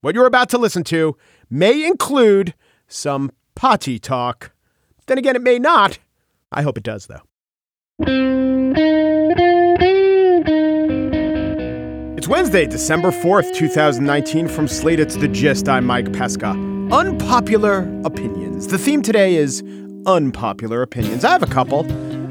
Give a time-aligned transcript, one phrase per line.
[0.00, 1.16] What you're about to listen to
[1.50, 2.54] may include
[2.86, 4.52] some potty talk.
[5.06, 5.98] Then again, it may not.
[6.52, 7.22] I hope it does, though.
[12.16, 14.46] It's Wednesday, December 4th, 2019.
[14.46, 15.68] From Slate, it's The Gist.
[15.68, 16.50] I'm Mike Pesca.
[16.92, 18.68] Unpopular opinions.
[18.68, 19.64] The theme today is
[20.06, 21.24] unpopular opinions.
[21.24, 21.82] I have a couple.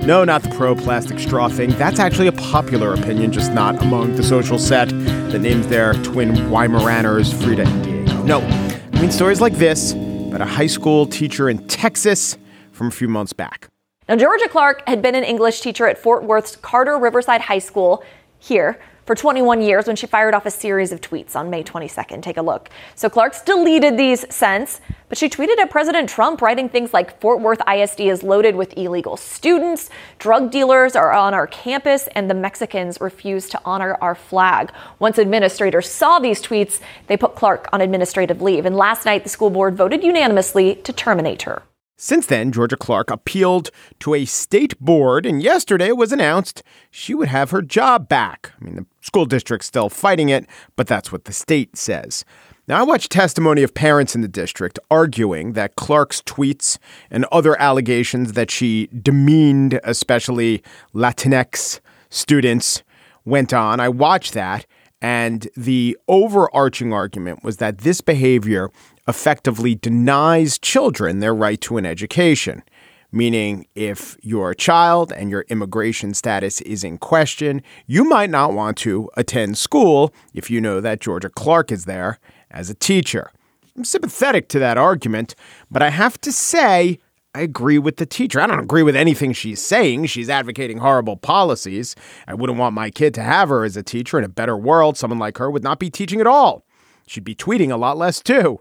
[0.05, 1.71] No, not the pro plastic straw thing.
[1.71, 4.89] That's actually a popular opinion, just not among the social set
[5.32, 8.23] that names there twin Weimaraners Frida and Diego.
[8.23, 12.38] No, I mean stories like this about a high school teacher in Texas
[12.72, 13.70] from a few months back.
[14.08, 18.04] Now, Georgia Clark had been an English teacher at Fort Worth's Carter Riverside High School
[18.40, 22.21] here for 21 years when she fired off a series of tweets on May 22nd.
[22.21, 22.70] Take a look.
[22.93, 27.39] So Clark's deleted these since, but she tweeted at President Trump, writing things like Fort
[27.39, 29.89] Worth ISD is loaded with illegal students,
[30.20, 34.73] drug dealers are on our campus, and the Mexicans refuse to honor our flag.
[34.99, 38.65] Once administrators saw these tweets, they put Clark on administrative leave.
[38.65, 41.63] And last night, the school board voted unanimously to terminate her.
[41.99, 47.27] Since then, Georgia Clark appealed to a state board, and yesterday was announced she would
[47.27, 48.51] have her job back.
[48.62, 50.45] I mean, the school district's still fighting it,
[50.76, 52.23] but that's what the state says.
[52.67, 56.77] Now, I watched testimony of parents in the district arguing that Clark's tweets
[57.09, 60.61] and other allegations that she demeaned, especially
[60.93, 62.84] Latinx students,
[63.26, 63.79] went on.
[63.79, 64.67] I watched that,
[65.01, 68.69] and the overarching argument was that this behavior
[69.08, 72.63] effectively denies children their right to an education.
[73.12, 78.52] Meaning, if you're a child and your immigration status is in question, you might not
[78.52, 82.19] want to attend school if you know that Georgia Clark is there
[82.52, 83.31] as a teacher.
[83.78, 85.35] I'm sympathetic to that argument,
[85.72, 87.00] but I have to say,
[87.34, 88.41] I agree with the teacher.
[88.41, 90.08] I don't agree with anything she's saying.
[90.08, 91.96] She's advocating horrible policies.
[92.28, 94.97] I wouldn't want my kid to have her as a teacher in a better world.
[94.97, 96.66] Someone like her would not be teaching at all.
[97.08, 98.59] She'd be tweeting a lot less too.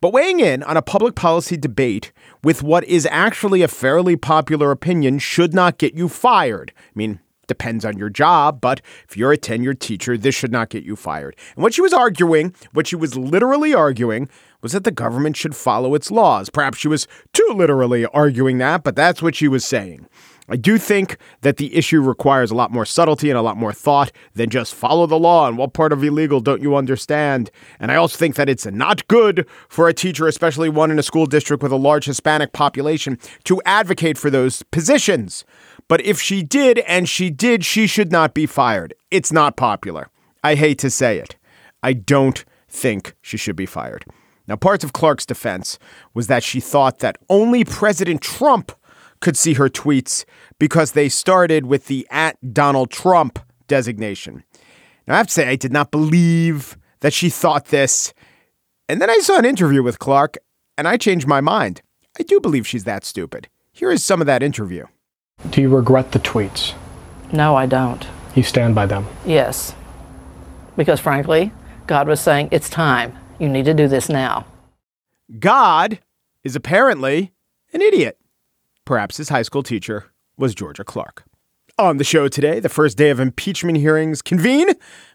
[0.00, 2.12] But weighing in on a public policy debate
[2.42, 6.72] with what is actually a fairly popular opinion should not get you fired.
[6.76, 10.70] I mean, depends on your job, but if you're a tenured teacher, this should not
[10.70, 11.36] get you fired.
[11.54, 14.28] And what she was arguing, what she was literally arguing,
[14.62, 16.48] was that the government should follow its laws.
[16.48, 20.06] Perhaps she was too literally arguing that, but that's what she was saying.
[20.52, 23.72] I do think that the issue requires a lot more subtlety and a lot more
[23.72, 27.50] thought than just follow the law and what part of illegal don't you understand.
[27.80, 31.02] And I also think that it's not good for a teacher, especially one in a
[31.02, 35.46] school district with a large Hispanic population, to advocate for those positions.
[35.88, 38.92] But if she did, and she did, she should not be fired.
[39.10, 40.10] It's not popular.
[40.44, 41.34] I hate to say it.
[41.82, 44.04] I don't think she should be fired.
[44.46, 45.78] Now, parts of Clark's defense
[46.12, 48.72] was that she thought that only President Trump
[49.22, 50.24] could see her tweets
[50.58, 54.44] because they started with the at Donald Trump designation.
[55.06, 58.12] Now, I have to say, I did not believe that she thought this.
[58.88, 60.36] And then I saw an interview with Clark
[60.76, 61.82] and I changed my mind.
[62.18, 63.48] I do believe she's that stupid.
[63.72, 64.86] Here is some of that interview.
[65.50, 66.74] Do you regret the tweets?
[67.32, 68.06] No, I don't.
[68.34, 69.06] You stand by them?
[69.24, 69.74] Yes.
[70.76, 71.52] Because frankly,
[71.86, 73.16] God was saying, it's time.
[73.38, 74.46] You need to do this now.
[75.38, 75.98] God
[76.44, 77.32] is apparently
[77.72, 78.18] an idiot.
[78.92, 81.24] Perhaps his high school teacher was Georgia Clark.
[81.78, 84.68] On the show today, the first day of impeachment hearings convene,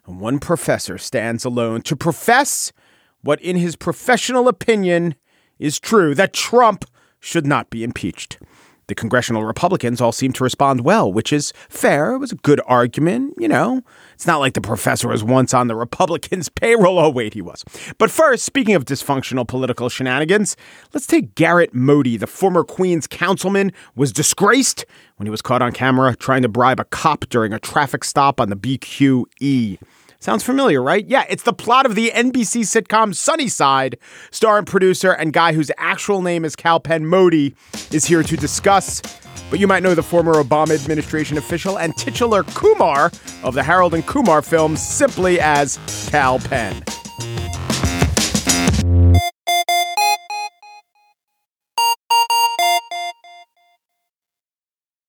[0.07, 2.73] and one professor stands alone to profess
[3.21, 5.13] what, in his professional opinion,
[5.59, 6.85] is true that Trump
[7.19, 8.39] should not be impeached.
[8.87, 12.13] The congressional Republicans all seem to respond well, which is fair.
[12.13, 13.33] It was a good argument.
[13.37, 13.81] You know,
[14.13, 16.97] it's not like the professor was once on the Republicans' payroll.
[16.97, 17.65] Oh, wait, he was.
[17.97, 20.55] But first, speaking of dysfunctional political shenanigans,
[20.93, 24.85] let's take Garrett Modi, the former Queens councilman, was disgraced
[25.17, 28.39] when he was caught on camera trying to bribe a cop during a traffic stop
[28.39, 29.79] on the BQE.
[30.19, 31.05] Sounds familiar, right?
[31.07, 33.97] Yeah, it's the plot of the NBC sitcom Sunnyside.
[34.31, 37.55] Star and producer and guy whose actual name is Kal Penn Modi
[37.91, 39.01] is here to discuss.
[39.49, 43.11] But you might know the former Obama administration official and titular Kumar
[43.43, 45.79] of the Harold and Kumar films simply as
[46.09, 46.83] Kal Penn.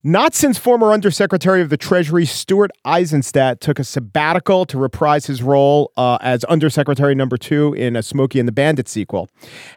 [0.05, 5.43] Not since former Undersecretary of the Treasury Stuart Eizenstat took a sabbatical to reprise his
[5.43, 9.29] role uh, as Undersecretary number two in a Smokey and the Bandit sequel.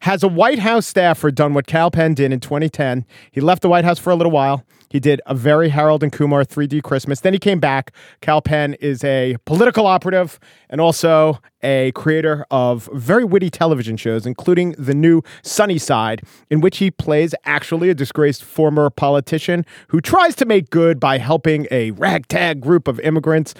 [0.01, 3.03] Has a White House staffer done what Kal Penn did in 2010?
[3.31, 4.63] He left the White House for a little while.
[4.91, 7.21] He did a very Harold and Kumar 3D Christmas.
[7.21, 7.91] Then he came back.
[8.21, 10.39] Kal Penn is a political operative
[10.69, 16.77] and also a creator of very witty television shows, including the new Sunnyside, in which
[16.77, 21.91] he plays actually a disgraced former politician who tries to make good by helping a
[21.91, 23.53] ragtag group of immigrants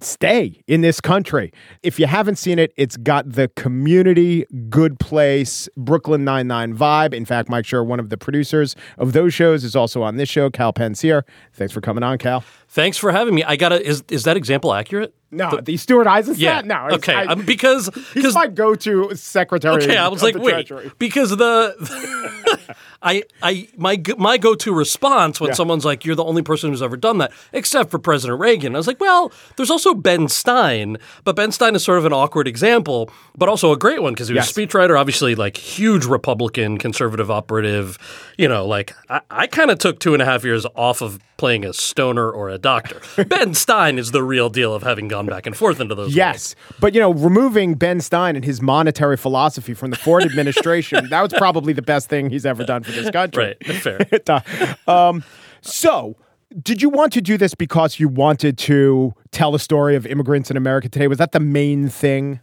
[0.00, 1.52] stay in this country.
[1.82, 7.12] If you haven't seen it, it's got the community, good place, Brooklyn Nine-Nine vibe.
[7.12, 10.28] In fact, Mike Schur, one of the producers of those shows, is also on this
[10.28, 10.50] show.
[10.50, 11.24] Kal Penn's here.
[11.52, 12.44] Thanks for coming on, Kal.
[12.68, 13.42] Thanks for having me.
[13.44, 13.84] I gotta.
[13.84, 15.14] Is is that example accurate?
[15.30, 16.38] No, the, the Stuart Eizenstat?
[16.38, 16.62] Yeah.
[16.62, 16.88] No.
[16.92, 17.14] Okay.
[17.14, 19.82] I, um, because he's my go-to secretary.
[19.84, 20.90] Okay, I was of like, wait, Treasury.
[20.98, 25.54] because the I I my my go to response when Yeah.
[25.54, 28.74] someone's like, "You're the only person who's ever done that," except for President Reagan.
[28.74, 32.12] I was like, well, there's also Ben Stein, but Ben Stein is sort of an
[32.12, 34.56] awkward example, but also a great one because he was Yes.
[34.56, 37.98] a speechwriter, obviously like huge Republican conservative operative.
[38.36, 41.20] You know, like I, I kind of took two and a half years off of
[41.36, 43.00] playing a stoner or a doctor.
[43.26, 46.12] ben Stein is the real deal of having gone back and forth into those.
[46.16, 51.08] Yes, but you know, removing Ben Stein and his monetary philosophy from the Ford administration,
[51.10, 53.56] that was probably the best thing he's ever done for this country.
[53.66, 54.76] Right, fair.
[54.86, 55.22] um,
[55.60, 56.16] so,
[56.62, 60.50] did you want to do this because you wanted to tell the story of immigrants
[60.50, 61.06] in America today?
[61.06, 62.40] Was that the main thing?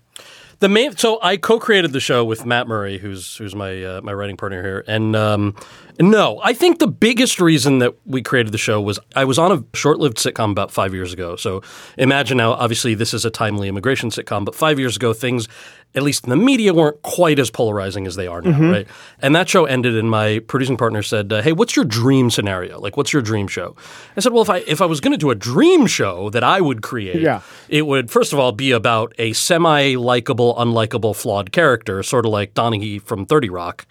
[0.59, 4.13] The main so I co-created the show with Matt Murray, who's who's my uh, my
[4.13, 5.56] writing partner here, and um,
[6.00, 9.51] no, I think the biggest reason that we created the show was I was on
[9.51, 11.36] a short-lived sitcom about five years ago.
[11.36, 11.62] So
[11.97, 15.50] imagine now, obviously this is a timely immigration sitcom, but five years ago things,
[15.95, 18.88] at least in the media, weren't quite as polarizing as they are now, right?
[19.21, 22.80] And that show ended, and my producing partner said, uh, "Hey, what's your dream scenario?
[22.80, 23.75] Like, what's your dream show?"
[24.18, 26.44] I said, "Well, if I if I was going to do a dream show that
[26.44, 27.42] I would create, Yeah.
[27.69, 32.53] it would first of all be about a semi-likable, unlikable, flawed character, sort of like
[32.53, 33.86] Donaghy from Thirty Rock."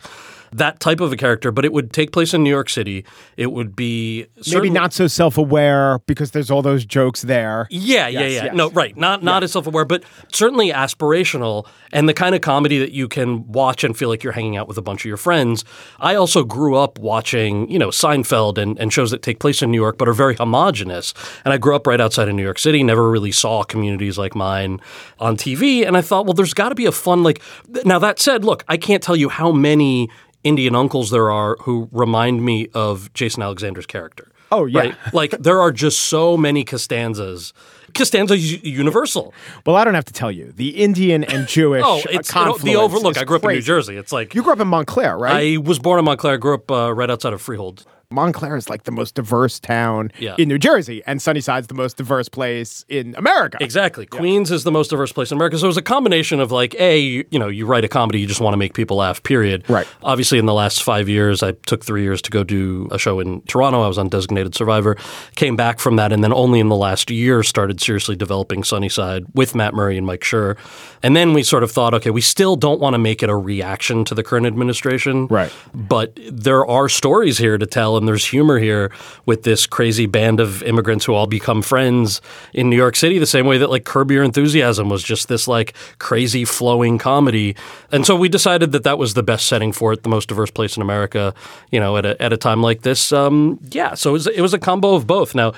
[0.56, 3.04] That type of a character, but it would take place in New York City.
[3.36, 7.66] It would be Maybe not so self-aware because there's all those jokes there.
[7.70, 8.44] yeah, yeah, Yes, yeah.
[8.44, 8.54] yes.
[8.54, 8.96] No, right.
[8.96, 13.50] Not not as self-aware, but certainly aspirational and the kind of comedy that you can
[13.50, 15.64] watch and feel like you're hanging out with a bunch of your friends.
[15.98, 19.70] I also grew up watching, you know, Seinfeld and, and shows that take place in
[19.70, 21.14] New York but are very homogenous.
[21.44, 24.34] And I grew up right outside of New York City, never really saw communities like
[24.34, 24.80] mine
[25.18, 25.86] on TV.
[25.86, 27.42] And I thought, well, there's got to be a fun like
[27.84, 30.08] now that said, look, I can't tell you how many
[30.44, 34.30] Indian uncles there are who remind me of Jason Alexander's character.
[34.52, 34.80] Oh, yeah.
[34.80, 34.96] Right?
[35.12, 37.52] like there are just so many Costanzas.
[37.94, 39.32] Costanza's universal.
[39.64, 40.52] Well, I don't have to tell you.
[40.52, 43.16] The Indian and Jewish Oh, it's you know, the overlook.
[43.16, 43.60] I grew up in New.
[43.62, 43.96] Jersey.
[43.96, 45.54] It's like You grew up in Montclair, right?
[45.54, 46.34] I was born in Montclair.
[46.34, 47.84] I grew up uh, right outside of Freehold.
[48.10, 50.34] Montclair is like the most diverse town Yeah.
[50.38, 53.58] in New Jersey, and Sunnyside's the most diverse place in America.
[53.60, 54.06] Exactly.
[54.06, 55.58] Queens is the most diverse place in America.
[55.58, 58.20] So it was a combination of like, A, you, you know, you write a comedy,
[58.20, 59.68] you just want to make people laugh, period.
[59.68, 59.86] Right.
[60.02, 63.20] Obviously, in the last five years, I took three years to go do a show
[63.20, 63.82] in Toronto.
[63.82, 64.96] I was on Designated Survivor,
[65.36, 69.24] came back from that, and then only in the last year started seriously developing Sunnyside
[69.34, 70.56] with Matt Murray and Mike Schur.
[71.02, 73.36] And then we sort of thought, okay, we still don't want to make it a
[73.36, 75.26] reaction to the current administration.
[75.28, 75.52] Right.
[75.74, 78.90] But there are stories here to tell, and there's humor here
[79.26, 82.20] with this crazy band of immigrants who all become friends
[82.52, 85.48] in New York City, the same way that like Curb Your Enthusiasm was just this
[85.48, 87.56] like crazy flowing comedy.
[87.92, 90.50] And so we decided that that was the best setting for it, the most diverse
[90.50, 91.34] place in America,
[91.70, 93.12] you know, at a, at a time like this.
[93.12, 95.34] Um, yeah, so it was, it was a combo of both.
[95.34, 95.52] Now,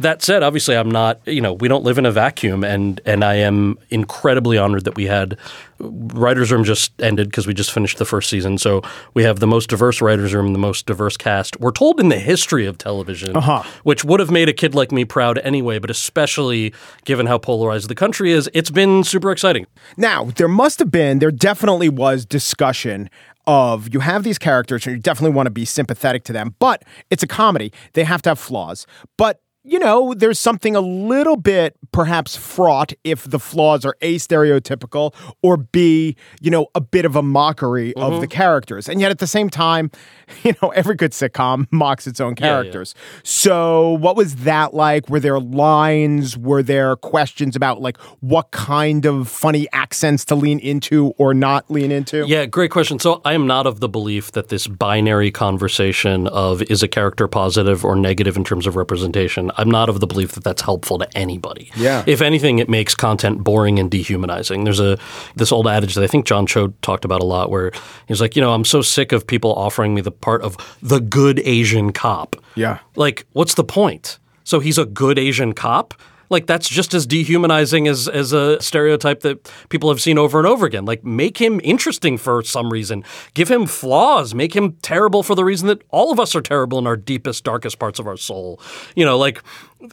[0.00, 1.20] that said, obviously, I'm not.
[1.26, 4.96] You know, we don't live in a vacuum, and and I am incredibly honored that
[4.96, 5.36] we had
[5.78, 8.58] writers' room just ended because we just finished the first season.
[8.58, 8.82] So
[9.14, 11.58] we have the most diverse writers' room, the most diverse cast.
[11.58, 13.62] We're told in the history of television, Uh-huh.
[13.82, 16.74] which would have made a kid like me proud anyway, but especially
[17.04, 19.66] given how polarized the country is, it's been super exciting.
[19.96, 23.08] Now, there must have been, there definitely was discussion
[23.46, 26.82] of you have these characters and you definitely want to be sympathetic to them, but
[27.08, 27.72] it's a comedy.
[27.94, 28.86] They have to have flaws.
[29.16, 34.16] But you know, there's something a little bit perhaps fraught if the flaws are A,
[34.16, 38.30] stereotypical, or B, you know, a bit of a mockery of the mm-hmm.
[38.30, 38.88] characters.
[38.88, 39.90] And yet at the same time,
[40.42, 42.52] you know, every good sitcom mocks its own Yeah, yeah.
[42.52, 42.94] characters.
[43.22, 45.08] So, what was that like?
[45.10, 46.38] Were there lines?
[46.38, 51.70] Were there questions about like what kind of funny accents to lean into or not
[51.70, 52.26] lean into?
[52.26, 52.98] Yeah, great question.
[52.98, 57.28] So I am not of the belief that this binary conversation of is a character
[57.28, 60.98] positive or negative in terms of representation, I'm not of the belief that that's helpful
[60.98, 61.70] to anybody.
[61.76, 62.04] Yeah.
[62.06, 64.64] If anything, it makes content boring and dehumanizing.
[64.64, 64.98] There's a
[65.36, 67.72] this old adage that I think John Cho talked about a lot where
[68.08, 71.00] he's like, you know, I'm so sick of people offering me the part of the
[71.00, 72.36] good Asian cop.
[72.54, 72.78] Yeah.
[72.96, 74.18] Like, what's the point?
[74.44, 75.94] So he's a good Asian cop?
[76.30, 80.46] Like that's just as dehumanizing as as a stereotype that people have seen over and
[80.46, 80.84] over again.
[80.84, 83.04] Like make him interesting for some reason.
[83.34, 84.34] Give him flaws.
[84.34, 87.44] Make him terrible for the reason that all of us are terrible in our deepest,
[87.44, 88.60] darkest parts of our soul.
[88.94, 89.42] You know, like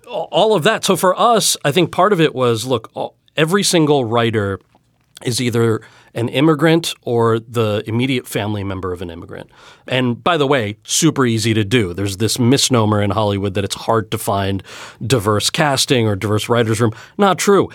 [0.08, 0.86] all of that.
[0.86, 2.92] So for us, I think part of it was look,
[3.36, 4.60] every single writer
[5.24, 5.82] is either
[6.18, 9.50] an immigrant or the immediate family member of an immigrant.
[9.88, 11.94] And by the way, super easy to do.
[11.94, 14.64] There's this misnomer in Hollywood that it's hard to find
[15.06, 16.92] diverse casting or diverse writers' room.
[17.18, 17.70] Not true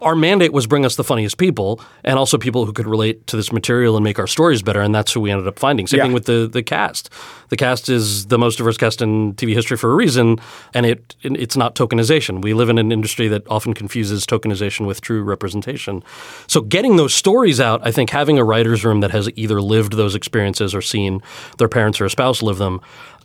[0.00, 3.36] our mandate was bring us the funniest people and also people who could relate to
[3.36, 4.80] this material and make our stories better.
[4.80, 5.86] And that's who we ended up finding.
[5.86, 6.04] Same Yeah.
[6.04, 7.10] thing with the the cast.
[7.50, 10.38] The cast is the most diverse cast in TV history for a reason,
[10.74, 12.42] and it it's not tokenization.
[12.42, 16.02] We live in an industry that often confuses tokenization with true representation.
[16.46, 19.94] So getting those stories out, I think having a writer's room that has either lived
[19.94, 21.20] those experiences or seen
[21.58, 22.80] their parents or a spouse live them.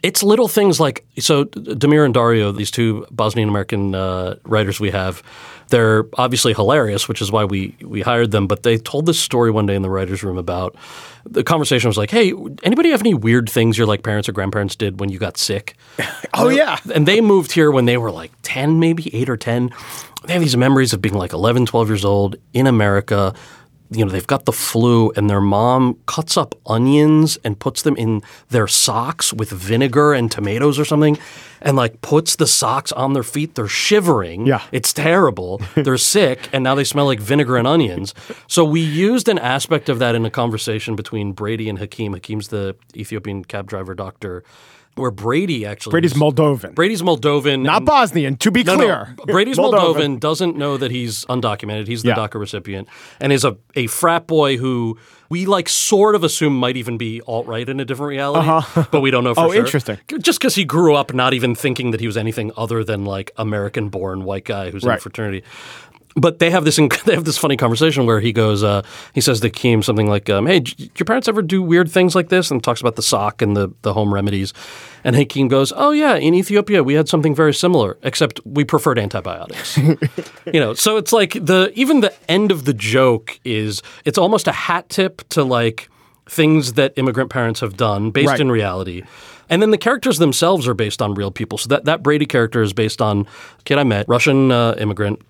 [0.05, 1.45] It's little things like so.
[1.45, 5.23] Demir and Dario, these two Bosnian American uh, writers we have,
[5.69, 8.45] they're obviously hilarious, which is why we we hired them.
[8.45, 10.75] But they told this story one day in the writers' room about
[11.25, 14.75] the conversation was like, "Hey, anybody have any weird things your like parents or grandparents
[14.75, 15.75] did when you got sick?"
[16.37, 16.77] Oh yeah.
[16.93, 19.71] and they moved here when they were like 10 maybe 8 or 10
[20.25, 23.33] they have these memories of being like 11 12 years old in america
[23.91, 27.95] you know they've got the flu and their mom cuts up onions and puts them
[27.97, 31.17] in their socks with vinegar and tomatoes or something
[31.61, 33.55] and like puts the socks on their feet.
[33.55, 34.45] They're shivering.
[34.45, 34.61] Yeah.
[34.71, 35.61] it's terrible.
[35.75, 38.13] They're sick and now they smell like vinegar and onions.
[38.47, 42.13] So we used an aspect of that in a conversation between brady and hakeem.
[42.13, 44.43] Hakeem's the ethiopian cab driver doctor
[44.95, 46.73] where brady actually Brady's was- Moldovan.
[46.73, 47.61] Brady's Moldovan.
[47.63, 49.15] Not and- Bosnian, to be no, clear.
[49.17, 49.25] No.
[49.25, 50.19] Brady's Moldovan.
[50.19, 51.87] doesn't know that he's undocumented.
[51.87, 52.15] He's the Yeah.
[52.15, 52.87] DACA recipient
[53.19, 54.97] and is a, a frat boy who
[55.27, 58.85] we like sort of assume might even be alt right in a different reality, uh-huh.
[58.91, 59.65] but we don't know for Oh, sure.
[59.65, 59.97] interesting.
[60.21, 63.31] Just because he grew up not even thinking that he was anything other than like
[63.35, 65.43] American born white guy who's in a fraternity.
[66.17, 69.41] But they have this they have this funny conversation where he goes, uh, he says
[69.41, 72.51] to Keem something like, um, "Hey, did your parents ever do weird things like this?"
[72.51, 74.53] And talks about the sock and the the home remedies.
[75.03, 78.97] And Hakeem goes, "Oh yeah, in Ethiopia we had something very similar, except we preferred
[78.97, 79.77] antibiotics."
[80.53, 84.47] you know, so it's like the even the end of the joke is it's almost
[84.47, 85.89] a hat tip to like
[86.29, 88.39] things that immigrant parents have done based Right.
[88.39, 89.03] in reality.
[89.47, 91.59] And then the characters themselves are based on real people.
[91.59, 93.27] So that, that Brady character is based on
[93.59, 95.21] a kid I met, Russian uh, immigrant,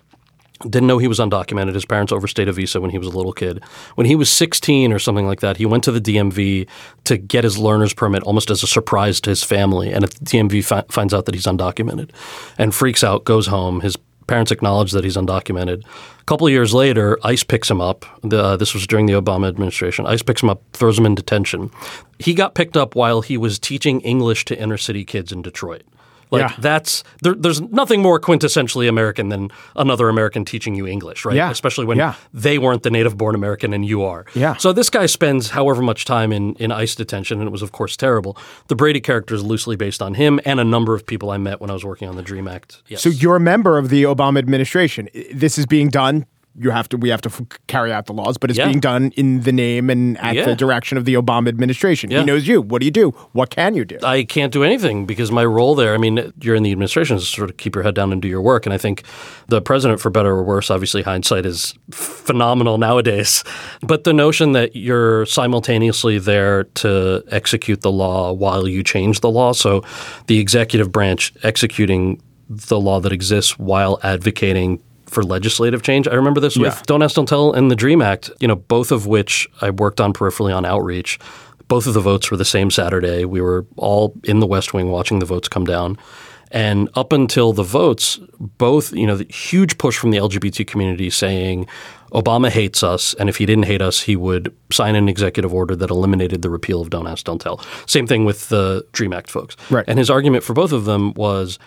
[0.62, 1.74] didn't know he was undocumented.
[1.74, 3.62] His parents overstayed a visa when he was a little kid.
[3.94, 6.66] When he was 16 or something like that, he went to the DMV
[7.04, 9.92] to get his learner's permit almost as a surprise to his family.
[9.92, 12.10] And the DMV fi- finds out that he's undocumented
[12.58, 13.96] and freaks out, goes home, his
[14.26, 15.84] parents acknowledge that he's undocumented.
[15.84, 18.04] A couple of years later, ICE picks him up.
[18.22, 20.06] The, uh, this was during the Obama administration.
[20.06, 21.70] ICE picks him up, throws him in detention.
[22.18, 25.82] He got picked up while he was teaching English to inner city kids in Detroit.
[26.30, 26.52] Like Yeah.
[26.58, 31.36] that's there, there's nothing more quintessentially American than another American teaching you English, right?
[31.36, 31.50] Yeah.
[31.50, 32.14] Especially when Yeah.
[32.34, 34.24] they weren't the native born American and you are.
[34.34, 34.56] Yeah.
[34.56, 37.72] So this guy spends however much time in, in ICE detention, and it was of
[37.72, 38.36] course terrible.
[38.68, 41.60] The Brady character is loosely based on him and a number of people I met
[41.60, 42.82] when I was working on the Dream Act.
[42.88, 43.02] Yes.
[43.02, 45.08] So you're a member of the Obama administration.
[45.32, 46.26] This is being done.
[46.58, 46.96] You have to.
[46.96, 48.66] We have to f- carry out the laws, but it's Yeah.
[48.66, 50.46] being done in the name and at Yeah.
[50.46, 52.10] the direction of the Obama administration.
[52.10, 52.20] Yeah.
[52.20, 52.62] He knows you.
[52.62, 53.10] What do you do?
[53.32, 53.98] What can you do?
[54.02, 57.28] I can't do anything because my role there, I mean, you're in the administration, is
[57.28, 58.64] to sort of keep your head down and do your work.
[58.66, 59.02] And I think
[59.48, 63.44] the president, for better or worse, obviously hindsight is phenomenal nowadays.
[63.82, 69.30] But the notion that you're simultaneously there to execute the law while you change the
[69.30, 69.82] law, so
[70.26, 74.78] the executive branch executing the law that exists while advocating
[75.16, 76.06] for legislative change.
[76.06, 78.92] I remember this with Don't Ask, Don't Tell and the Dream Act, you know, both
[78.92, 81.18] of which I worked on peripherally on outreach.
[81.68, 83.24] Both of the votes were the same Saturday.
[83.24, 85.96] We were all in the West Wing watching the votes come down.
[86.50, 91.08] And up until the votes, both, you know, the huge push from the LGBT community
[91.08, 91.66] saying
[92.12, 95.74] Obama hates us, and if he didn't hate us, he would sign an executive order
[95.76, 97.58] that eliminated the repeal of Don't Ask, Don't Tell.
[97.86, 99.56] Same thing with the Dream Act folks.
[99.70, 99.86] Right.
[99.88, 101.58] And his argument for both of them was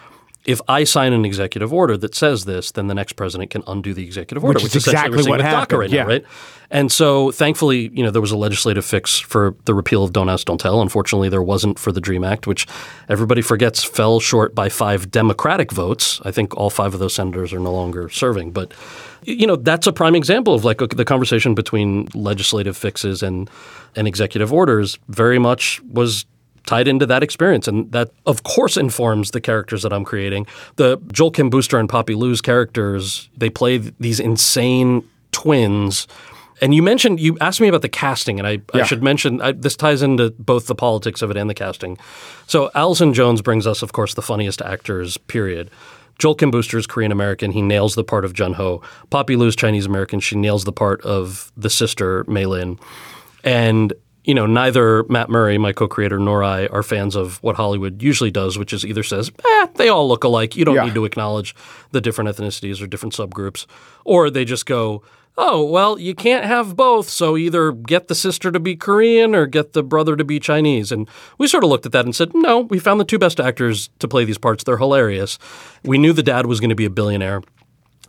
[0.46, 3.93] if I sign an executive order that says this, then the next president can undo
[3.93, 6.03] the executive order, Which is essentially exactly what happened, right yeah.
[6.03, 6.25] now, right?
[6.72, 10.29] And so, thankfully, you know, there was a legislative fix for the repeal of Don't
[10.29, 10.81] Ask, Don't Tell.
[10.81, 12.67] Unfortunately, there wasn't for the Dream Act, which
[13.10, 16.22] everybody forgets fell short by five Democratic votes.
[16.24, 18.74] I think all five of those senators are no longer serving, but
[19.24, 23.50] you know, that's a prime example of like the conversation between legislative fixes and
[23.96, 24.98] and executive orders.
[25.10, 26.25] Very much was
[26.66, 27.68] tied into that experience.
[27.68, 30.48] And that, of course, informs the characters that I'm creating.
[30.75, 36.08] The Joel Kim Booster and Poppy Liu's characters, they play these insane twins.
[36.62, 39.54] And you mentioned, you asked me about the casting, and I, I should mention I,
[39.54, 41.98] this ties into both the politics of it and the casting.
[42.48, 45.72] So, Allison Jones brings us, of course, the funniest actors, period.
[46.20, 47.51] Joel Kim Booster is Korean American.
[47.51, 48.82] He nails the part of Jun Ho.
[49.10, 50.20] Poppy is Chinese American.
[50.20, 52.78] She nails the part of the sister, Mei Lin.
[53.46, 53.94] And
[54.30, 58.30] you know, neither Matt Murray, my co-creator, nor I are fans of what Hollywood usually
[58.30, 60.56] does, which is either says, "eh, they all look alike.
[60.56, 60.86] You don't Yeah.
[60.86, 61.56] need to acknowledge
[61.92, 63.66] the different ethnicities or different subgroups,"
[64.06, 65.02] or they just go,
[65.42, 67.08] oh, well, you can't have both.
[67.08, 70.92] So either get the sister to be Korean or get the brother to be Chinese.
[70.92, 71.08] And
[71.38, 73.90] we sort of looked at that and said, no, we found the two best actors
[74.00, 74.66] to play these parts.
[74.66, 75.40] They're hilarious.
[75.86, 77.42] We knew the dad was going to be a billionaire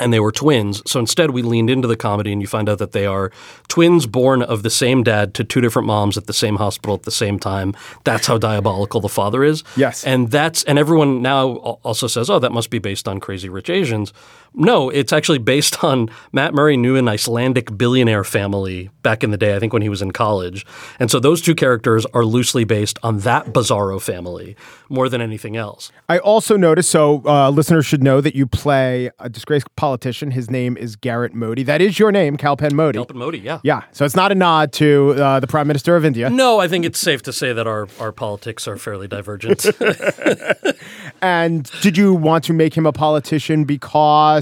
[0.01, 0.83] and they were twins.
[0.91, 3.31] So instead, we leaned into the comedy, and you find out that they are
[3.69, 7.03] twins born of the same dad to two different moms at the same hospital at
[7.03, 7.75] the same time.
[8.05, 9.63] That's how diabolical the father is.
[9.77, 10.05] Yes.
[10.05, 11.51] and that's and everyone now
[11.85, 14.13] also says, oh, that must be based on Crazy Rich Asians.
[14.55, 19.37] No, it's actually based on Matt Murray knew an Icelandic billionaire family back in the
[19.37, 19.57] day.
[19.57, 20.67] I think when he was in college,
[20.99, 24.57] and so those two characters are loosely based on that bizarro family
[24.89, 25.93] more than anything else.
[26.09, 30.33] I also noticed, so uh, listeners should know that you play a disgraced politician.
[30.33, 31.63] His name is Garrett Modi.
[31.63, 32.99] That is your name, Kalpen Modi.
[32.99, 33.61] Kalpen Modi, yeah.
[33.63, 36.29] Yeah, so it's not a nod to uh, the Prime Minister of India.
[36.29, 39.67] No, I think it's safe to say that our, our politics are fairly divergent.
[41.23, 44.40] And did you want to make him a politician because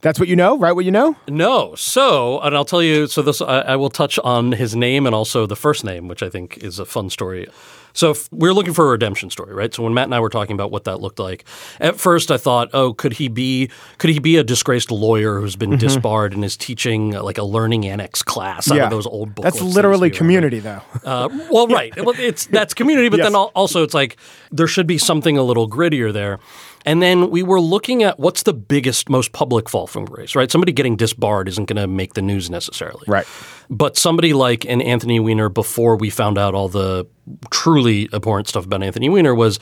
[0.00, 0.72] that's what you know, right?
[0.72, 1.16] What you know?
[1.28, 1.74] no.
[1.76, 5.14] So, and I'll tell you, so this, I, I will touch on his name and
[5.14, 7.48] also the first name, which I think is a fun story.
[7.96, 9.72] So if we're looking for a redemption story, right?
[9.72, 11.44] So when Matt and I were talking about what that looked like,
[11.80, 15.54] at first I thought, oh, could he be could he be a disgraced lawyer who's
[15.54, 19.34] been disbarred and is teaching uh, like a learning annex class out of those old
[19.36, 19.44] books?
[19.44, 20.82] That's literally community, though.
[21.04, 21.94] Uh, well, right.
[21.96, 23.26] Well, it's that's community, but Yes.
[23.26, 24.16] then also it's like
[24.50, 26.40] there should be something a little grittier there.
[26.84, 30.50] And then we were looking at what's the biggest, most public fall from grace, right?
[30.50, 33.26] Somebody getting disbarred isn't going to make the news necessarily, Right.
[33.70, 37.06] But somebody like an Anthony Weiner, before we found out all the
[37.50, 39.58] truly abhorrent stuff about Anthony Weiner, was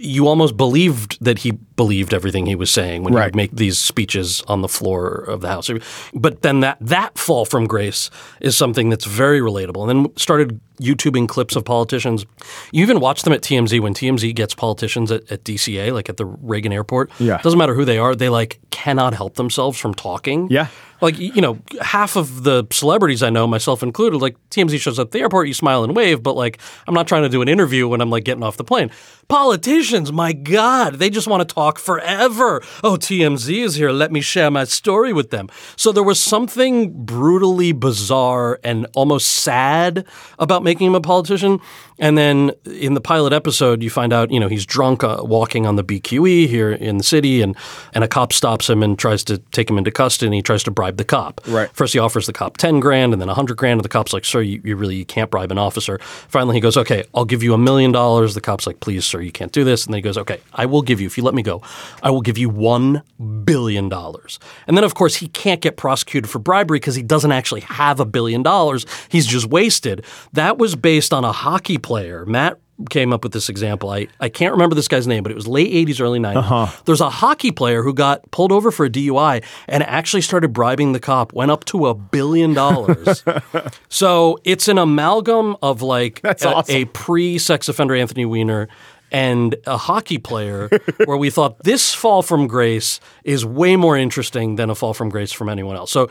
[0.00, 3.78] you almost believed that he believed everything he was saying when he would make these
[3.78, 5.70] speeches on the floor of the house.
[6.14, 9.88] But then that that fall from grace is something that's very relatable.
[9.88, 12.24] And then started YouTubing clips of politicians.
[12.72, 16.16] You even watch them at TMZ when TMZ gets politicians at, at DCA, like at
[16.16, 17.10] the Reagan Airport.
[17.18, 17.38] Yeah.
[17.38, 20.48] doesn't matter who they are; they like cannot help themselves from talking.
[20.50, 20.68] Yeah.
[21.00, 25.08] Like you know, half of the celebrities I know, myself included, like TMZ shows up
[25.08, 27.48] at the airport, you smile and wave, but like I'm not trying to do an
[27.48, 28.90] interview when I'm like getting off the plane.
[29.28, 32.60] Politicians, my God, they just want to talk forever.
[32.82, 33.90] Oh, TMZ is here.
[33.90, 35.48] Let me share my story with them.
[35.76, 40.04] So there was something brutally bizarre and almost sad
[40.40, 41.60] about making him a politician.
[42.00, 45.66] And then in the pilot episode, you find out, you know, he's drunk uh, walking
[45.66, 47.54] on the BQE here in the city, and
[47.92, 50.34] and a cop stops him and tries to take him into custody.
[50.34, 51.40] He tries to bribe the cop.
[51.46, 51.70] Right.
[51.72, 53.78] First, he offers the cop ten grand, and then a hundred grand.
[53.78, 55.98] And the cop's like, "Sir, you, you really you can't bribe an officer."
[56.28, 59.20] Finally, he goes, "Okay, I'll give you a million dollars." The cop's like, "Please, sir,
[59.20, 61.24] you can't do this." And then he goes, "Okay, I will give you if you
[61.24, 61.62] let me go.
[62.02, 63.02] I will give you one
[63.44, 67.32] billion dollars." And then, of course, he can't get prosecuted for bribery because he doesn't
[67.32, 68.86] actually have a billion dollars.
[69.08, 70.04] He's just wasted.
[70.32, 73.90] That was based on a hockey player, Matt came up with this example.
[73.90, 76.36] I, I can't remember this guy's name, but it was late 80s, early 90s.
[76.36, 76.82] Uh-huh.
[76.84, 80.92] There's a hockey player who got pulled over for a DUI and actually started bribing
[80.92, 83.24] the cop, went up to a billion dollars.
[83.88, 86.74] so it's an amalgam of like a, awesome.
[86.74, 88.68] a pre sex offender Anthony Weiner
[89.12, 90.68] and a hockey player
[91.04, 95.08] where we thought this fall from grace is way more interesting than a fall from
[95.08, 95.90] grace from anyone else.
[95.90, 96.08] So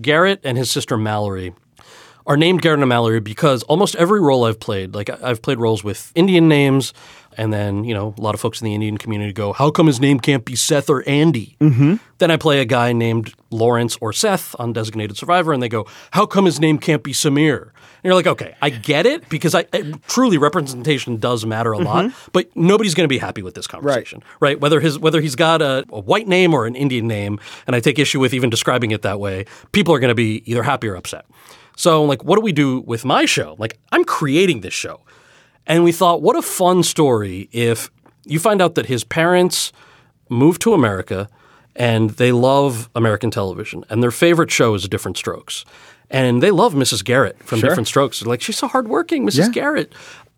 [0.00, 1.54] Garrett and his sister Mallory
[2.26, 5.82] are named Garrett and Mallory because almost every role I've played, like I've played roles
[5.82, 6.92] with Indian names,
[7.36, 9.86] and then you know a lot of folks in the Indian community go, "How come
[9.86, 11.96] his name can't be Seth or Andy?" Mm-hmm.
[12.18, 15.86] Then I play a guy named Lawrence or Seth on Designated Survivor, and they go,
[16.12, 19.54] "How come his name can't be Samir?" And you're like, "Okay, I get it because
[19.54, 23.54] I, I- truly representation does matter a lot, but nobody's going to be happy with
[23.54, 24.60] this conversation, right?
[24.60, 27.80] Whether his whether he's got a, a white name or an Indian name, and I
[27.80, 30.88] take issue with even describing it that way, people are going to be either happy
[30.88, 31.24] or upset."
[31.76, 33.56] So, like, what do we do with my show?
[33.58, 35.00] Like, I'm creating this show.
[35.66, 37.90] And we thought, what a fun story if
[38.24, 39.72] you find out that his parents
[40.28, 41.28] moved to America
[41.74, 45.64] and they love American television and their favorite show is Diff'rent Strokes.
[46.10, 47.02] And they love Mrs.
[47.02, 48.20] Garrett from Diff'rent Strokes.
[48.20, 49.38] They're like, she's so hardworking, Mrs.
[49.38, 49.48] Yeah.
[49.48, 49.94] Garrett.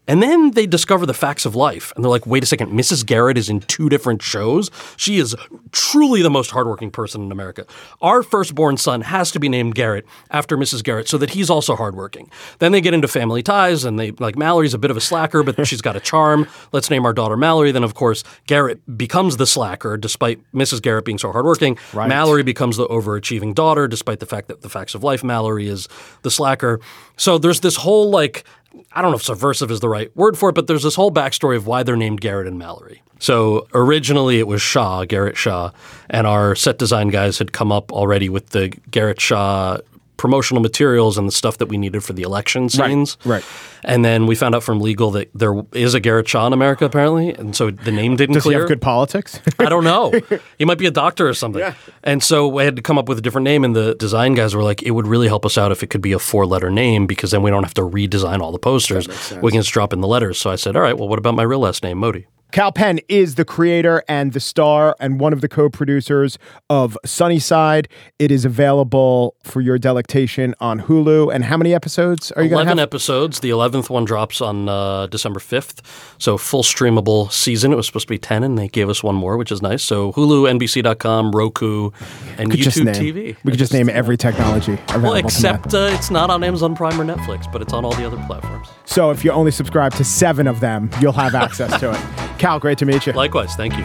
[0.06, 1.92] And then they discover the facts of life.
[1.96, 3.06] And they're like, wait a second, Mrs.
[3.06, 4.70] Garrett is in two different shows?
[4.96, 5.34] She is
[5.72, 7.64] truly the most hardworking person in America.
[8.02, 10.84] Our firstborn son has to be named Garrett after Mrs.
[10.84, 12.30] Garrett so that he's also hardworking.
[12.58, 15.42] Then they get into family ties and they, like, Mallory's a bit of a slacker,
[15.42, 16.46] but she's got a charm.
[16.72, 17.72] Let's name our daughter Mallory.
[17.72, 20.82] Then, of course, Garrett becomes the slacker despite Mrs.
[20.82, 21.78] Garrett being so hardworking.
[21.94, 25.88] Mallory becomes the overachieving daughter despite the fact that the facts of life, Mallory is
[26.22, 26.80] the slacker.
[27.16, 28.44] So there's this whole, like,
[28.92, 31.10] I don't know if subversive is the right word for it, but there's this whole
[31.10, 33.02] backstory of why they're named Garrett and Mallory.
[33.18, 35.70] So originally it was Shaw, Garrett Shaw,
[36.10, 39.78] and our set design guys had come up already with the Garrett Shaw
[40.16, 43.16] promotional materials and the stuff that we needed for the election scenes.
[43.24, 43.36] right.
[43.36, 43.44] right.
[43.86, 46.84] And then we found out from legal that there is a Garrett Shaw in America
[46.86, 48.58] apparently, and so the name didn't Does clear.
[48.58, 49.40] he have good politics?
[49.58, 50.12] I don't know.
[50.58, 51.60] he might be a doctor or something.
[51.60, 51.74] Yeah.
[52.02, 54.54] And so we had to come up with a different name, and the design guys
[54.54, 56.70] were like, it would really help us out if it could be a four letter
[56.70, 59.06] name because then we don't have to redesign all the posters.
[59.42, 60.38] We can just drop in the letters.
[60.38, 62.26] So I said, all right, well, what about my real last name, Modi?
[62.54, 66.38] Kal Penn is the creator and the star and one of the co-producers
[66.70, 67.88] of Sunnyside.
[68.20, 71.34] It is available for your delectation on Hulu.
[71.34, 73.40] And how many episodes are you going to 11 episodes.
[73.40, 75.84] The 11th one drops on uh, December 5th.
[76.18, 77.72] So full streamable season.
[77.72, 79.82] It was supposed to be 10, and they gave us one more, which is nice.
[79.82, 81.90] So Hulu, NBC.com, Roku,
[82.38, 83.36] and YouTube name, TV.
[83.42, 85.08] We could just name every technology available.
[85.08, 88.06] Well, except uh, it's not on Amazon Prime or Netflix, but it's on all the
[88.06, 88.68] other platforms.
[88.84, 92.20] So if you only subscribe to seven of them, you'll have access to it.
[92.38, 93.12] Kal, great to meet you.
[93.12, 93.84] Likewise, thank you.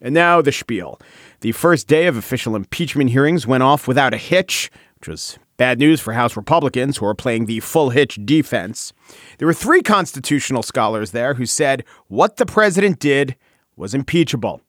[0.00, 1.00] And now the spiel.
[1.40, 5.78] The first day of official impeachment hearings went off without a hitch, which was bad
[5.78, 8.92] news for House Republicans who are playing the full hitch defense.
[9.38, 13.36] There were three constitutional scholars there who said what the president did
[13.76, 14.62] was impeachable.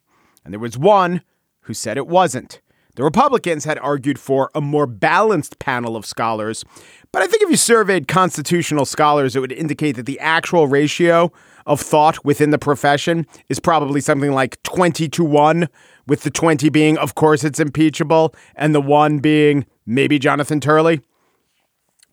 [0.43, 1.21] And there was one
[1.61, 2.61] who said it wasn't.
[2.95, 6.65] The Republicans had argued for a more balanced panel of scholars,
[7.11, 11.31] but I think if you surveyed constitutional scholars, it would indicate that the actual ratio
[11.65, 15.69] of thought within the profession is probably something like 20 to 1,
[16.07, 21.01] with the 20 being, of course, it's impeachable, and the 1 being maybe Jonathan Turley.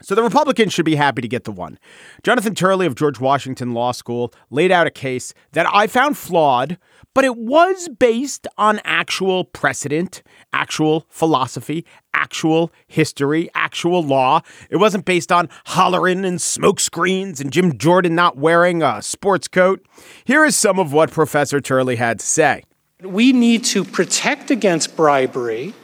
[0.07, 1.81] So the Republicans should be happy to get the one.
[2.23, 6.79] Jonathan Turley of George Washington Law School laid out a case that I found flawed,
[7.13, 14.43] but it was based on actual precedent, actual philosophy, actual history, actual law.
[14.71, 19.49] It wasn't based on hollering and smoke screens and Jim Jordan not wearing a sports
[19.49, 19.85] coat.
[20.25, 22.63] Here is some of what Professor Turley had to say.
[23.03, 25.75] We need to protect against bribery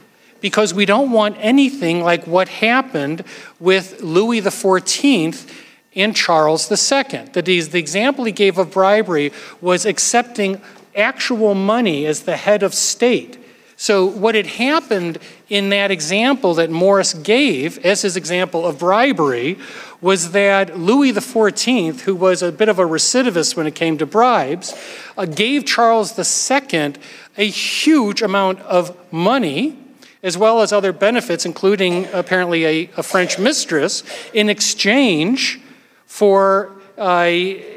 [0.43, 3.25] because we don't want anything like what happened
[3.59, 5.49] with Louis XIV
[5.95, 7.25] and Charles II.
[7.33, 10.61] That is, the example he gave of bribery was accepting
[10.95, 13.39] actual money as the head of state.
[13.77, 19.59] So, what had happened in that example that Morris gave as his example of bribery
[20.01, 24.07] was that Louis XIV, who was a bit of a recidivist when it came to
[24.07, 24.73] bribes,
[25.17, 26.95] uh, gave Charles II
[27.37, 29.82] a huge amount of money
[30.23, 35.61] as well as other benefits, including apparently a, a French mistress, in exchange
[36.07, 37.25] for uh,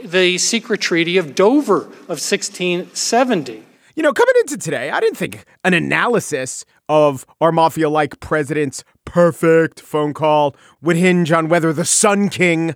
[0.04, 3.64] the secret treaty of Dover of 1670.
[3.96, 8.84] You know, coming into today, I didn't think an analysis of our mafia like president's
[9.06, 12.76] perfect phone call would hinge on whether the Sun King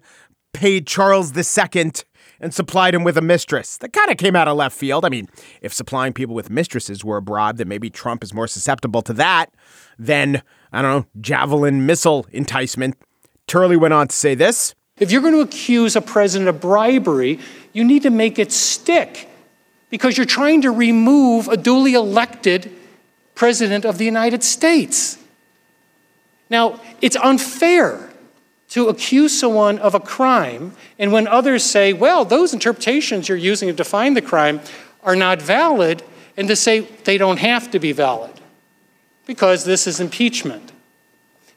[0.53, 1.91] paid Charles II
[2.39, 3.77] and supplied him with a mistress.
[3.77, 5.05] That kind of came out of left field.
[5.05, 5.27] I mean,
[5.61, 9.13] if supplying people with mistresses were a bribe, then maybe Trump is more susceptible to
[9.13, 9.53] that
[9.97, 12.95] than, I don't know, javelin missile enticement.
[13.47, 14.75] Turley went on to say this.
[14.97, 17.39] If you're going to accuse a president of bribery,
[17.73, 19.29] you need to make it stick
[19.89, 22.71] because you're trying to remove a duly elected
[23.35, 25.17] president of the United States.
[26.49, 28.08] Now, it's unfair
[28.69, 33.67] to accuse someone of a crime, and when others say, well, those interpretations you're using
[33.67, 34.61] to define the crime
[35.03, 36.03] are not valid,
[36.37, 38.31] and to say they don't have to be valid
[39.25, 40.71] because this is impeachment.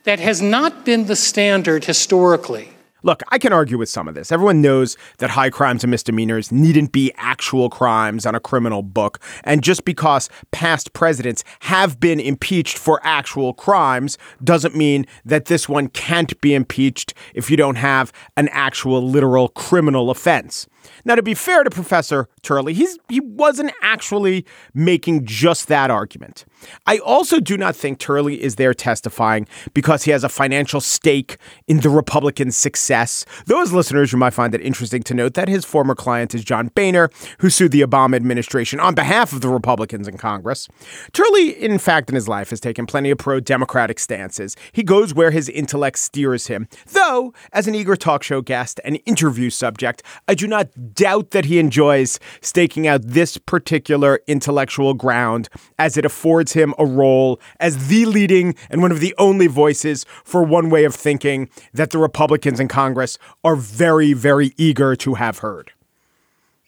[0.04, 2.72] That has not been the standard historically.
[3.04, 4.30] Look, I can argue with some of this.
[4.30, 9.18] Everyone knows that high crimes and misdemeanors needn't be actual crimes on a criminal book.
[9.42, 15.68] And just because past presidents have been impeached for actual crimes doesn't mean that this
[15.68, 20.68] one can't be impeached if you don't have an actual literal criminal offense.
[21.04, 26.44] Now, to be fair to Professor Turley, he's, he wasn't actually making just that argument.
[26.86, 31.36] I also do not think Turley is there testifying because he has a financial stake
[31.66, 33.24] in the Republican success.
[33.46, 36.68] Those listeners, you might find it interesting to note that his former client is John
[36.68, 40.68] Boehner, who sued the Obama administration on behalf of the Republicans in Congress.
[41.12, 44.56] Turley, in fact, in his life has taken plenty of pro Democratic stances.
[44.72, 46.68] He goes where his intellect steers him.
[46.86, 51.46] Though, as an eager talk show guest and interview subject, I do not doubt that
[51.46, 57.88] he enjoys staking out this particular intellectual ground as it affords him a role as
[57.88, 61.98] the leading and one of the only voices for one way of thinking that the
[61.98, 65.72] Republicans in Congress are very, very eager to have heard.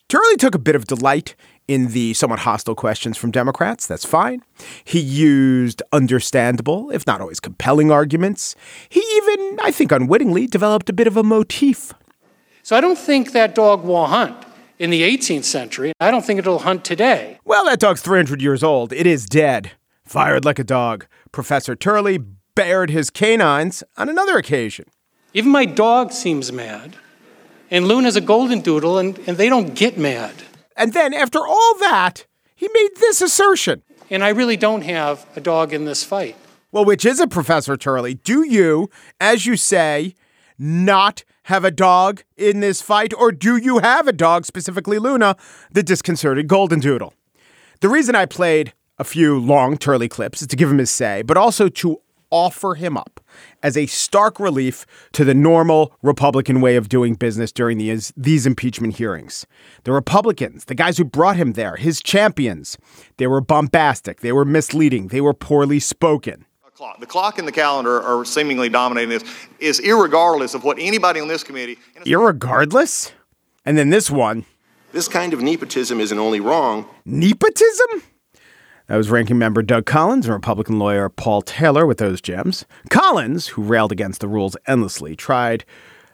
[0.08, 1.34] Turley took a bit of delight
[1.66, 3.86] in the somewhat hostile questions from Democrats.
[3.86, 4.42] That's fine.
[4.84, 8.54] He used understandable, if not always compelling arguments.
[8.88, 11.94] He even, I think unwittingly, developed a bit of a motif.
[12.64, 14.34] So I don't think that dog will hunt
[14.78, 15.92] in the 18th century.
[16.00, 17.38] I don't think it'll hunt today.
[17.44, 18.90] Well, that dog's 300 years old.
[18.90, 19.72] It is dead.
[20.02, 21.06] Fired like a dog.
[21.30, 22.18] Professor Turley
[22.54, 24.86] bared his canines on another occasion.
[25.34, 26.96] Even my dog seems mad.
[27.70, 30.32] And Luna's a golden doodle, and, and they don't get mad.
[30.74, 32.24] And then, after all that,
[32.56, 33.82] he made this assertion.
[34.08, 36.34] And I really don't have a dog in this fight.
[36.72, 38.14] Well, which is it, Professor Turley?
[38.14, 38.88] Do you,
[39.20, 40.14] as you say,
[40.58, 45.36] not have a dog in this fight, or do you have a dog, specifically Luna,
[45.70, 47.14] the disconcerted golden doodle?
[47.80, 51.22] The reason I played a few long Turley clips is to give him his say,
[51.22, 53.20] but also to offer him up
[53.62, 58.46] as a stark relief to the normal Republican way of doing business during these, these
[58.46, 59.46] impeachment hearings.
[59.84, 62.76] The Republicans, the guys who brought him there, his champions,
[63.18, 66.44] they were bombastic, they were misleading, they were poorly spoken.
[66.74, 66.98] Clock.
[66.98, 69.22] The clock and the calendar are seemingly dominating this,
[69.60, 71.78] is irregardless of what anybody on this committee.
[72.04, 73.12] Irregardless?
[73.64, 74.44] And then this one.
[74.90, 76.88] This kind of nepotism isn't only wrong.
[77.04, 78.02] Nepotism?
[78.88, 82.64] That was ranking member Doug Collins and Republican lawyer Paul Taylor with those gems.
[82.90, 85.64] Collins, who railed against the rules endlessly, tried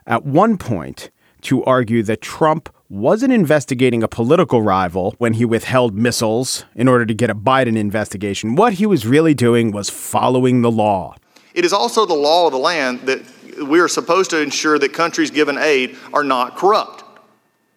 [0.06, 5.94] at one point to argue that Trump wasn't investigating a political rival when he withheld
[5.94, 8.56] missiles in order to get a Biden investigation.
[8.56, 11.14] What he was really doing was following the law.
[11.54, 13.22] It is also the law of the land that
[13.62, 17.04] we are supposed to ensure that countries given aid are not corrupt.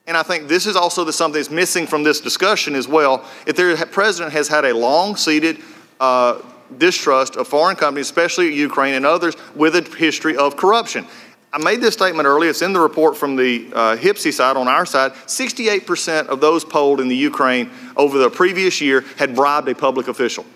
[0.07, 3.23] And I think this is also the something that's missing from this discussion as well.
[3.45, 5.59] If the president has had a long-seated
[5.99, 6.41] uh,
[6.79, 11.05] distrust of foreign companies, especially Ukraine and others, with a history of corruption.
[11.53, 12.49] I made this statement earlier.
[12.49, 15.13] It's in the report from the uh, side on our side.
[15.13, 20.07] 68% of those polled in the Ukraine over the previous year had bribed a public
[20.07, 20.47] official.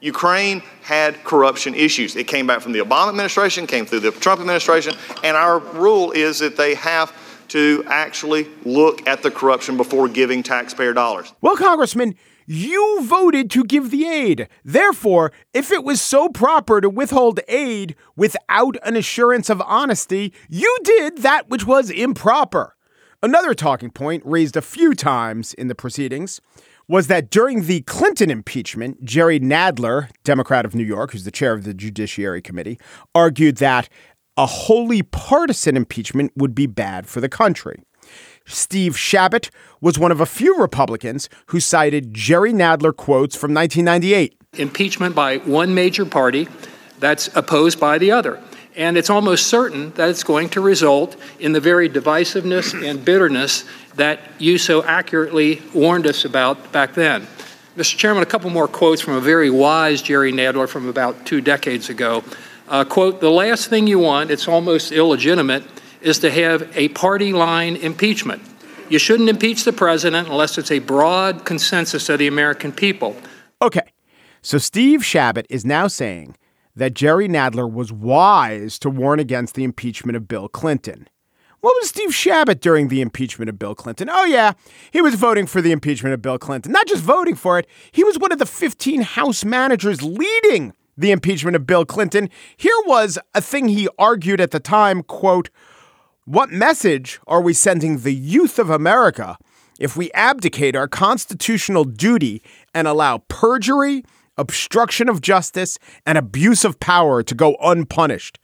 [0.00, 2.16] Ukraine had corruption issues.
[2.16, 6.12] It came back from the Obama administration, came through the Trump administration, and our rule
[6.12, 7.12] is that they have
[7.48, 11.34] to actually look at the corruption before giving taxpayer dollars.
[11.42, 12.14] Well, Congressman,
[12.46, 14.48] you voted to give the aid.
[14.64, 20.76] Therefore, if it was so proper to withhold aid without an assurance of honesty, you
[20.84, 22.76] did that which was improper.
[23.22, 26.40] Another talking point raised a few times in the proceedings
[26.88, 31.52] was that during the Clinton impeachment, Jerry Nadler, Democrat of New York, who's the chair
[31.52, 32.78] of the Judiciary Committee,
[33.14, 33.88] argued that
[34.36, 37.82] a wholly partisan impeachment would be bad for the country.
[38.46, 44.36] Steve Chabot was one of a few Republicans who cited Jerry Nadler quotes from 1998.
[44.54, 46.48] Impeachment by one major party
[46.98, 48.42] that's opposed by the other.
[48.76, 53.64] And it's almost certain that it's going to result in the very divisiveness and bitterness
[53.96, 57.26] that you so accurately warned us about back then.
[57.76, 57.96] Mr.
[57.96, 61.88] Chairman, a couple more quotes from a very wise Jerry Nadler from about two decades
[61.88, 62.22] ago.
[62.68, 65.62] Uh, quote, the last thing you want, it's almost illegitimate,
[66.06, 68.40] is to have a party line impeachment.
[68.88, 73.16] You shouldn't impeach the president unless it's a broad consensus of the American people.
[73.60, 73.92] Okay,
[74.40, 76.36] so Steve Chabot is now saying
[76.76, 81.08] that Jerry Nadler was wise to warn against the impeachment of Bill Clinton.
[81.60, 84.08] What was Steve Chabot during the impeachment of Bill Clinton?
[84.08, 84.52] Oh, yeah,
[84.92, 86.70] he was voting for the impeachment of Bill Clinton.
[86.70, 91.10] Not just voting for it, he was one of the 15 House managers leading the
[91.10, 92.30] impeachment of Bill Clinton.
[92.56, 95.50] Here was a thing he argued at the time, quote,
[96.26, 99.38] what message are we sending the youth of America
[99.78, 102.42] if we abdicate our constitutional duty
[102.74, 104.04] and allow perjury,
[104.36, 108.40] obstruction of justice, and abuse of power to go unpunished?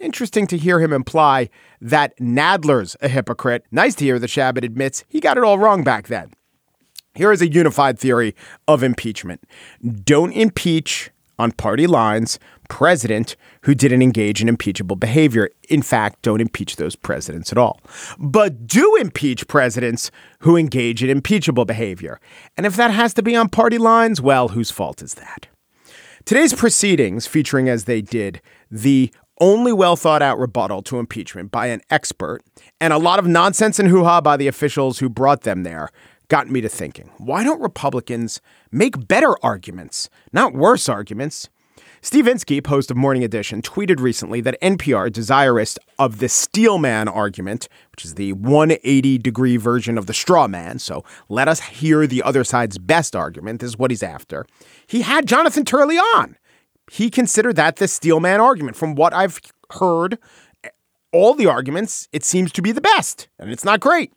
[0.00, 3.64] Interesting to hear him imply that Nadler's a hypocrite.
[3.70, 6.32] Nice to hear the Chabot admits he got it all wrong back then.
[7.14, 8.34] Here is a unified theory
[8.66, 9.44] of impeachment
[10.02, 15.50] don't impeach on party lines president who didn't engage in impeachable behavior.
[15.68, 17.80] In fact, don't impeach those presidents at all.
[18.18, 22.20] But do impeach presidents who engage in impeachable behavior.
[22.56, 25.48] And if that has to be on party lines, well, whose fault is that?
[26.24, 31.66] Today's proceedings, featuring as they did the only well thought out rebuttal to impeachment by
[31.66, 32.42] an expert
[32.80, 35.88] and a lot of nonsense and hoo ha by the officials who brought them there,
[36.28, 41.48] got me to thinking why don't Republicans make better arguments, not worse arguments?
[42.02, 47.08] Steve Inskeep, host of Morning Edition, tweeted recently that NPR, desirous of the steel man
[47.08, 52.06] argument, which is the 180 degree version of the straw man, so let us hear
[52.06, 54.46] the other side's best argument, is what he's after.
[54.86, 56.38] He had Jonathan Turley on.
[56.90, 58.78] He considered that the steel man argument.
[58.78, 59.38] From what I've
[59.72, 60.18] heard,
[61.12, 64.10] all the arguments, it seems to be the best, and it's not great.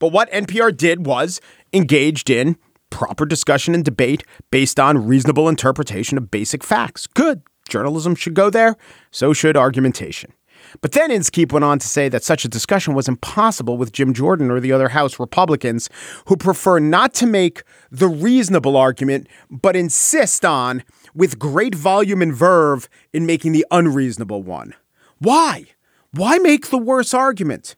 [0.00, 1.40] But what NPR did was
[1.72, 2.56] engaged in
[2.90, 7.06] proper discussion and debate based on reasonable interpretation of basic facts.
[7.06, 7.42] Good.
[7.68, 8.76] Journalism should go there.
[9.10, 10.32] So should argumentation.
[10.80, 14.12] But then Inskeep went on to say that such a discussion was impossible with Jim
[14.12, 15.88] Jordan or the other House Republicans
[16.26, 20.82] who prefer not to make the reasonable argument, but insist on,
[21.14, 24.74] with great volume and verve, in making the unreasonable one.
[25.18, 25.66] Why?
[26.12, 27.76] Why make the worse argument?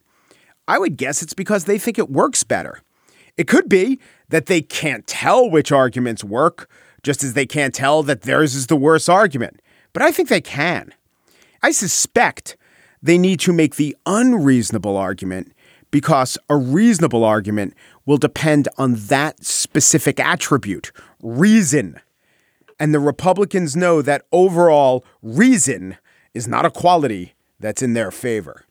[0.69, 2.83] I would guess it's because they think it works better.
[3.43, 6.71] It could be that they can't tell which arguments work,
[7.03, 9.61] just as they can't tell that theirs is the worse argument.
[9.93, 10.95] But I think they can.
[11.61, 12.57] I suspect
[13.03, 15.53] they need to make the unreasonable argument
[15.91, 17.75] because a reasonable argument
[18.07, 21.99] will depend on that specific attribute, reason.
[22.79, 25.97] And the Republicans know that overall reason
[26.33, 28.67] is not a quality that's in their favor.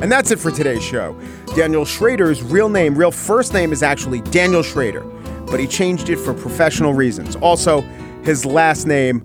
[0.00, 1.18] And that's it for today's show.
[1.54, 5.00] Daniel Schrader's real name, real first name is actually Daniel Schrader,
[5.46, 7.36] but he changed it for professional reasons.
[7.36, 7.80] Also,
[8.22, 9.22] his last name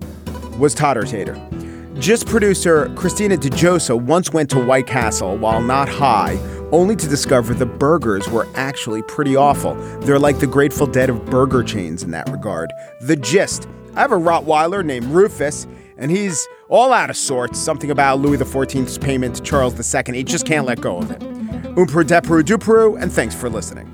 [0.58, 1.40] was Totter Tater.
[1.98, 6.38] Just producer Christina Djossa once went to White Castle while not high,
[6.72, 9.74] only to discover the burgers were actually pretty awful.
[10.00, 12.72] They're like the Grateful Dead of burger chains in that regard.
[13.02, 15.66] The gist I have a Rottweiler named Rufus,
[15.98, 17.58] and he's all out of sorts.
[17.58, 20.14] Something about Louis XIV's payment to Charles II.
[20.16, 21.20] He just can't let go of it.
[21.20, 23.86] Umperu, deperu, duperu, and thanks for listening.